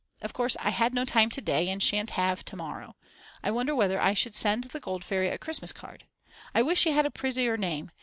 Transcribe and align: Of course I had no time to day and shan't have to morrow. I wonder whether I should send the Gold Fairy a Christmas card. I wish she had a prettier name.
Of 0.23 0.33
course 0.33 0.57
I 0.59 0.71
had 0.71 0.95
no 0.95 1.05
time 1.05 1.29
to 1.29 1.41
day 1.41 1.69
and 1.69 1.77
shan't 1.83 2.09
have 2.17 2.43
to 2.45 2.55
morrow. 2.55 2.95
I 3.43 3.51
wonder 3.51 3.75
whether 3.75 4.01
I 4.01 4.15
should 4.15 4.33
send 4.33 4.63
the 4.63 4.79
Gold 4.79 5.03
Fairy 5.03 5.29
a 5.29 5.37
Christmas 5.37 5.71
card. 5.71 6.05
I 6.55 6.63
wish 6.63 6.79
she 6.81 6.89
had 6.89 7.05
a 7.05 7.11
prettier 7.11 7.55
name. 7.55 7.91